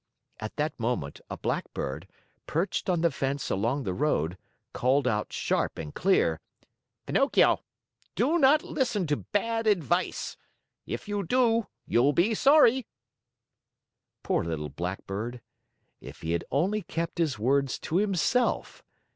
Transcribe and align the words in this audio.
At 0.39 0.55
that 0.55 0.79
moment, 0.79 1.21
a 1.29 1.37
Blackbird, 1.37 2.07
perched 2.47 2.89
on 2.89 3.01
the 3.01 3.11
fence 3.11 3.51
along 3.51 3.83
the 3.83 3.93
road, 3.93 4.35
called 4.73 5.07
out 5.07 5.31
sharp 5.31 5.77
and 5.77 5.93
clear: 5.93 6.39
"Pinocchio, 7.05 7.61
do 8.15 8.39
not 8.39 8.63
listen 8.63 9.05
to 9.05 9.15
bad 9.17 9.67
advice. 9.67 10.37
If 10.87 11.07
you 11.07 11.23
do, 11.23 11.67
you'll 11.85 12.13
be 12.13 12.33
sorry!" 12.33 12.87
Poor 14.23 14.43
little 14.43 14.69
Blackbird! 14.69 15.39
If 15.99 16.21
he 16.21 16.31
had 16.31 16.45
only 16.49 16.81
kept 16.81 17.19
his 17.19 17.37
words 17.37 17.77
to 17.81 17.97
himself! 17.97 18.83